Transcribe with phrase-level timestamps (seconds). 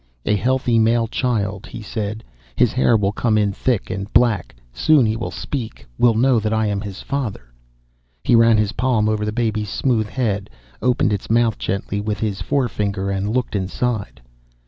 [0.25, 2.23] "A healthy male child," he said.
[2.55, 4.55] "His hair will come in thick and black.
[4.73, 7.53] Soon he will speak, will know that I am his father."
[8.23, 10.49] He ran his palm over the baby's smooth head,
[10.81, 14.19] opened its mouth gently with his forefinger and looked inside.